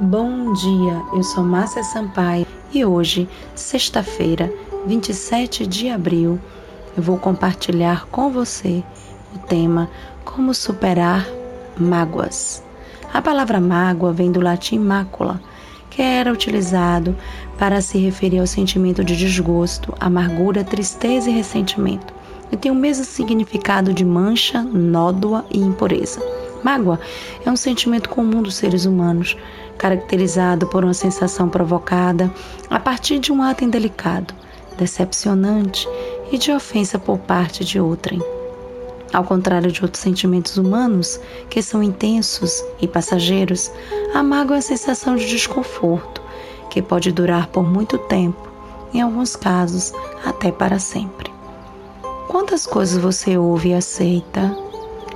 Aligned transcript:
Bom 0.00 0.52
dia, 0.54 1.00
eu 1.12 1.22
sou 1.22 1.44
Márcia 1.44 1.84
Sampaio 1.84 2.44
e 2.72 2.84
hoje, 2.84 3.28
sexta-feira, 3.54 4.52
27 4.84 5.68
de 5.68 5.88
abril, 5.88 6.40
eu 6.96 7.02
vou 7.02 7.16
compartilhar 7.16 8.04
com 8.06 8.28
você 8.28 8.82
o 9.32 9.38
tema 9.38 9.88
Como 10.24 10.52
superar 10.52 11.24
mágoas. 11.78 12.60
A 13.12 13.22
palavra 13.22 13.60
mágoa 13.60 14.12
vem 14.12 14.32
do 14.32 14.40
latim 14.40 14.80
mácula, 14.80 15.40
que 15.88 16.02
era 16.02 16.32
utilizado 16.32 17.16
para 17.56 17.80
se 17.80 17.96
referir 17.96 18.40
ao 18.40 18.48
sentimento 18.48 19.04
de 19.04 19.16
desgosto, 19.16 19.94
amargura, 20.00 20.64
tristeza 20.64 21.30
e 21.30 21.34
ressentimento, 21.34 22.12
e 22.50 22.56
tem 22.56 22.72
o 22.72 22.74
mesmo 22.74 23.04
significado 23.04 23.94
de 23.94 24.04
mancha, 24.04 24.60
nódoa 24.60 25.44
e 25.52 25.60
impureza. 25.60 26.20
Mágoa 26.64 26.98
é 27.44 27.50
um 27.50 27.56
sentimento 27.56 28.08
comum 28.08 28.40
dos 28.40 28.54
seres 28.54 28.86
humanos, 28.86 29.36
caracterizado 29.76 30.66
por 30.66 30.82
uma 30.82 30.94
sensação 30.94 31.46
provocada 31.46 32.32
a 32.70 32.80
partir 32.80 33.18
de 33.18 33.30
um 33.30 33.42
ato 33.42 33.62
indelicado, 33.62 34.32
decepcionante 34.78 35.86
e 36.32 36.38
de 36.38 36.50
ofensa 36.50 36.98
por 36.98 37.18
parte 37.18 37.66
de 37.66 37.78
outrem. 37.78 38.18
Ao 39.12 39.22
contrário 39.22 39.70
de 39.70 39.82
outros 39.82 40.02
sentimentos 40.02 40.56
humanos, 40.56 41.20
que 41.50 41.60
são 41.60 41.82
intensos 41.82 42.64
e 42.80 42.88
passageiros, 42.88 43.70
a 44.14 44.22
mágoa 44.22 44.56
é 44.56 44.58
a 44.60 44.62
sensação 44.62 45.16
de 45.16 45.28
desconforto, 45.28 46.22
que 46.70 46.80
pode 46.80 47.12
durar 47.12 47.48
por 47.48 47.62
muito 47.62 47.98
tempo, 47.98 48.48
em 48.94 49.02
alguns 49.02 49.36
casos 49.36 49.92
até 50.24 50.50
para 50.50 50.78
sempre. 50.78 51.30
Quantas 52.26 52.66
coisas 52.66 53.00
você 53.00 53.36
ouve 53.36 53.68
e 53.68 53.74
aceita, 53.74 54.56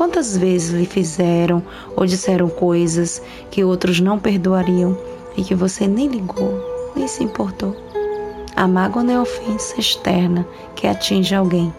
Quantas 0.00 0.34
vezes 0.34 0.70
lhe 0.70 0.86
fizeram 0.86 1.62
ou 1.94 2.06
disseram 2.06 2.48
coisas 2.48 3.20
que 3.50 3.62
outros 3.62 4.00
não 4.00 4.18
perdoariam 4.18 4.96
e 5.36 5.44
que 5.44 5.54
você 5.54 5.86
nem 5.86 6.08
ligou, 6.08 6.58
nem 6.96 7.06
se 7.06 7.22
importou? 7.22 7.76
A 8.56 8.66
mágoa 8.66 9.04
não 9.04 9.12
é 9.12 9.20
ofensa 9.20 9.78
externa 9.78 10.46
que 10.74 10.86
atinge 10.86 11.34
alguém. 11.34 11.70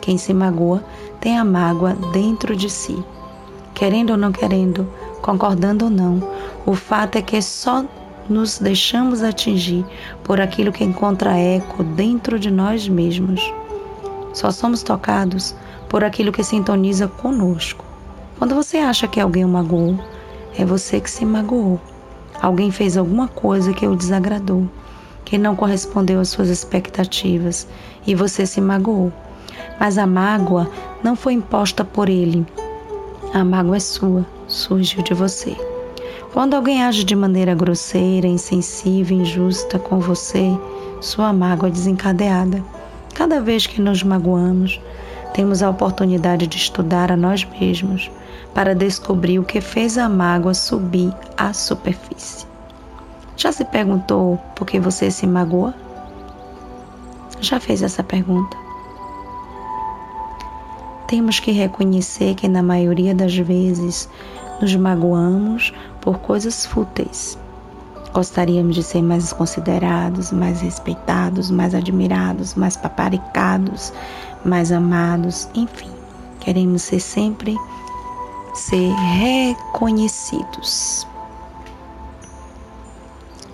Quem 0.00 0.18
se 0.18 0.34
magoa 0.34 0.82
tem 1.20 1.38
a 1.38 1.44
mágoa 1.44 1.94
dentro 2.12 2.56
de 2.56 2.68
si. 2.68 3.00
Querendo 3.74 4.10
ou 4.10 4.16
não 4.16 4.32
querendo, 4.32 4.84
concordando 5.22 5.84
ou 5.84 5.90
não, 5.90 6.20
o 6.66 6.74
fato 6.74 7.14
é 7.14 7.22
que 7.22 7.40
só 7.40 7.84
nos 8.28 8.58
deixamos 8.58 9.22
atingir 9.22 9.86
por 10.24 10.40
aquilo 10.40 10.72
que 10.72 10.82
encontra 10.82 11.38
eco 11.38 11.84
dentro 11.84 12.40
de 12.40 12.50
nós 12.50 12.88
mesmos. 12.88 13.40
Só 14.34 14.50
somos 14.50 14.82
tocados 14.82 15.54
por 15.88 16.04
aquilo 16.04 16.32
que 16.32 16.44
sintoniza 16.44 17.08
conosco. 17.08 17.84
Quando 18.38 18.54
você 18.54 18.78
acha 18.78 19.08
que 19.08 19.20
alguém 19.20 19.44
o 19.44 19.48
magoou, 19.48 19.98
é 20.56 20.64
você 20.64 21.00
que 21.00 21.10
se 21.10 21.24
magoou. 21.24 21.80
Alguém 22.40 22.70
fez 22.70 22.96
alguma 22.96 23.26
coisa 23.26 23.72
que 23.72 23.86
o 23.86 23.96
desagradou, 23.96 24.68
que 25.24 25.36
não 25.36 25.56
correspondeu 25.56 26.20
às 26.20 26.28
suas 26.28 26.48
expectativas 26.48 27.66
e 28.06 28.14
você 28.14 28.46
se 28.46 28.60
magoou. 28.60 29.12
Mas 29.80 29.98
a 29.98 30.06
mágoa 30.06 30.70
não 31.02 31.16
foi 31.16 31.32
imposta 31.32 31.84
por 31.84 32.08
ele. 32.08 32.46
A 33.34 33.44
mágoa 33.44 33.76
é 33.76 33.80
sua, 33.80 34.24
surgiu 34.46 35.02
de 35.02 35.14
você. 35.14 35.56
Quando 36.32 36.54
alguém 36.54 36.84
age 36.84 37.04
de 37.04 37.16
maneira 37.16 37.54
grosseira, 37.54 38.26
insensível, 38.26 39.18
injusta 39.18 39.78
com 39.78 39.98
você, 39.98 40.56
sua 41.00 41.32
mágoa 41.32 41.68
é 41.68 41.72
desencadeada. 41.72 42.62
Cada 43.14 43.40
vez 43.40 43.66
que 43.66 43.80
nos 43.80 44.02
magoamos, 44.02 44.80
temos 45.34 45.62
a 45.62 45.70
oportunidade 45.70 46.46
de 46.46 46.56
estudar 46.56 47.12
a 47.12 47.16
nós 47.16 47.44
mesmos 47.44 48.10
para 48.54 48.74
descobrir 48.74 49.38
o 49.38 49.44
que 49.44 49.60
fez 49.60 49.96
a 49.98 50.08
mágoa 50.08 50.54
subir 50.54 51.12
à 51.36 51.52
superfície. 51.52 52.46
Já 53.36 53.52
se 53.52 53.64
perguntou 53.64 54.38
por 54.56 54.66
que 54.66 54.80
você 54.80 55.10
se 55.10 55.26
magoa? 55.26 55.74
Já 57.40 57.60
fez 57.60 57.82
essa 57.82 58.02
pergunta? 58.02 58.56
Temos 61.06 61.38
que 61.40 61.52
reconhecer 61.52 62.34
que, 62.34 62.48
na 62.48 62.62
maioria 62.62 63.14
das 63.14 63.36
vezes, 63.36 64.08
nos 64.60 64.74
magoamos 64.74 65.72
por 66.00 66.18
coisas 66.18 66.66
fúteis. 66.66 67.38
Gostaríamos 68.12 68.74
de 68.74 68.82
ser 68.82 69.02
mais 69.02 69.32
considerados, 69.32 70.32
mais 70.32 70.60
respeitados, 70.60 71.50
mais 71.50 71.74
admirados, 71.74 72.54
mais 72.54 72.76
paparicados, 72.76 73.92
mais 74.44 74.72
amados, 74.72 75.48
enfim, 75.54 75.90
queremos 76.40 76.82
ser 76.82 77.00
sempre 77.00 77.56
ser 78.54 78.92
reconhecidos. 78.94 81.06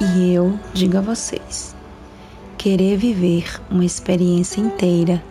E 0.00 0.32
eu 0.32 0.58
digo 0.74 0.98
a 0.98 1.00
vocês, 1.00 1.74
querer 2.58 2.96
viver 2.96 3.60
uma 3.70 3.84
experiência 3.84 4.60
inteira 4.60 5.22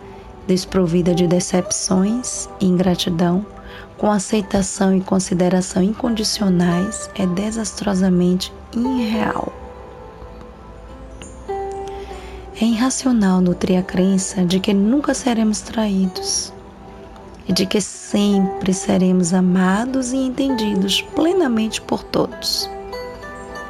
desprovida 0.50 1.14
de 1.14 1.28
decepções 1.28 2.48
e 2.60 2.66
ingratidão, 2.66 3.46
com 3.96 4.10
aceitação 4.10 4.92
e 4.92 5.00
consideração 5.00 5.80
incondicionais, 5.80 7.08
é 7.14 7.24
desastrosamente 7.24 8.52
irreal. 8.74 9.52
É 12.60 12.64
irracional 12.64 13.40
nutrir 13.40 13.78
a 13.78 13.82
crença 13.82 14.44
de 14.44 14.58
que 14.58 14.74
nunca 14.74 15.14
seremos 15.14 15.60
traídos 15.60 16.52
e 17.46 17.52
de 17.52 17.64
que 17.64 17.80
sempre 17.80 18.74
seremos 18.74 19.32
amados 19.32 20.12
e 20.12 20.16
entendidos 20.16 21.00
plenamente 21.00 21.80
por 21.80 22.02
todos. 22.02 22.68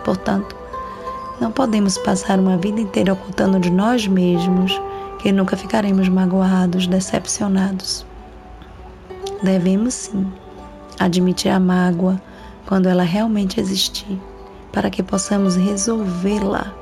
Portanto, 0.03 0.57
não 1.39 1.53
podemos 1.53 1.99
passar 1.99 2.39
uma 2.39 2.57
vida 2.57 2.81
inteira 2.81 3.13
ocultando 3.13 3.61
de 3.61 3.71
nós 3.71 4.07
mesmos 4.07 4.81
que 5.23 5.33
nunca 5.33 5.57
ficaremos 5.57 6.09
magoados, 6.09 6.87
decepcionados. 6.87 8.07
Devemos 9.43 9.95
sim 9.95 10.33
admitir 10.99 11.51
a 11.51 11.61
mágoa 11.61 12.21
quando 12.67 12.89
ela 12.89 13.03
realmente 13.03 13.61
existir, 13.61 14.19
para 14.73 14.91
que 14.91 15.03
possamos 15.03 15.57
resolvê-la 15.57 16.73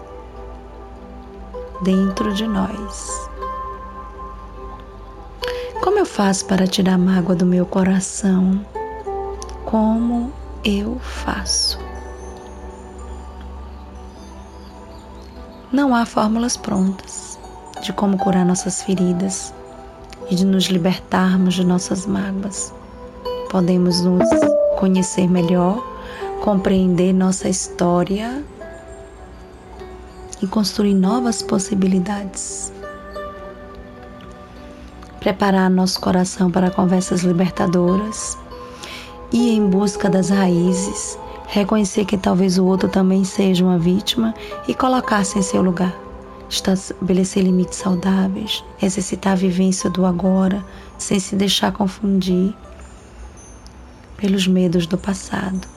dentro 1.83 2.33
de 2.33 2.47
nós. 2.47 3.29
Como 5.83 5.99
eu 5.99 6.07
faço 6.07 6.47
para 6.47 6.67
tirar 6.67 6.95
a 6.95 6.99
mágoa 6.99 7.35
do 7.35 7.47
meu 7.47 7.67
coração? 7.67 8.65
Como 9.65 10.33
eu 10.65 10.99
faço? 11.01 11.79
Não 15.73 15.95
há 15.95 16.07
fórmulas 16.07 16.57
prontas 16.57 17.28
de 17.89 17.93
como 17.95 18.19
curar 18.19 18.45
nossas 18.45 18.83
feridas 18.83 19.55
e 20.29 20.35
de 20.35 20.45
nos 20.45 20.65
libertarmos 20.65 21.55
de 21.55 21.65
nossas 21.65 22.05
mágoas. 22.05 22.71
Podemos 23.51 24.03
nos 24.03 24.29
conhecer 24.79 25.27
melhor, 25.27 25.83
compreender 26.43 27.15
nossa 27.15 27.49
história 27.49 28.45
e 30.43 30.47
construir 30.47 30.93
novas 30.93 31.41
possibilidades. 31.41 32.71
Preparar 35.19 35.71
nosso 35.71 35.99
coração 35.99 36.51
para 36.51 36.71
conversas 36.71 37.23
libertadoras 37.23 38.37
e 39.33 39.57
em 39.57 39.67
busca 39.67 40.11
das 40.11 40.29
raízes, 40.29 41.19
reconhecer 41.47 42.05
que 42.05 42.19
talvez 42.19 42.59
o 42.59 42.67
outro 42.67 42.87
também 42.87 43.25
seja 43.25 43.65
uma 43.65 43.79
vítima 43.79 44.35
e 44.69 44.75
colocar-se 44.75 45.39
em 45.39 45.43
seu 45.43 45.63
lugar. 45.63 46.08
Estabelecer 46.49 47.43
limites 47.43 47.79
saudáveis, 47.79 48.65
exercitar 48.81 49.35
a 49.35 49.37
vivência 49.37 49.91
do 49.91 50.07
agora, 50.07 50.65
sem 50.97 51.21
se 51.21 51.37
deixar 51.37 51.73
confundir 51.73 52.55
pelos 54.17 54.47
medos 54.47 54.87
do 54.87 54.97
passado. 54.97 55.69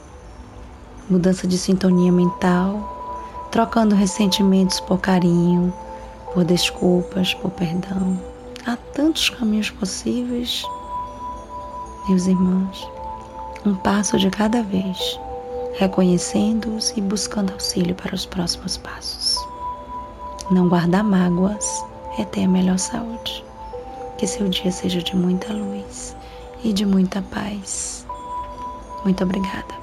Mudança 1.09 1.45
de 1.45 1.57
sintonia 1.57 2.11
mental, 2.11 3.47
trocando 3.51 3.95
ressentimentos 3.95 4.79
por 4.79 4.99
carinho, 4.99 5.73
por 6.33 6.45
desculpas, 6.45 7.33
por 7.33 7.51
perdão. 7.51 8.17
Há 8.65 8.77
tantos 8.77 9.29
caminhos 9.29 9.69
possíveis, 9.69 10.63
meus 12.07 12.27
irmãos, 12.27 12.87
um 13.65 13.75
passo 13.75 14.17
de 14.17 14.29
cada 14.29 14.63
vez, 14.63 15.19
reconhecendo-os 15.77 16.91
e 16.95 17.01
buscando 17.01 17.51
auxílio 17.51 17.93
para 17.93 18.15
os 18.15 18.25
próximos 18.25 18.77
passos. 18.77 19.50
Não 20.51 20.67
guardar 20.67 21.01
mágoas 21.01 21.81
é 22.19 22.25
ter 22.25 22.43
a 22.43 22.47
melhor 22.47 22.77
saúde. 22.77 23.41
Que 24.17 24.27
seu 24.27 24.49
dia 24.49 24.69
seja 24.69 25.01
de 25.01 25.15
muita 25.15 25.53
luz 25.53 26.13
e 26.61 26.73
de 26.73 26.85
muita 26.85 27.21
paz. 27.21 28.05
Muito 29.05 29.23
obrigada. 29.23 29.80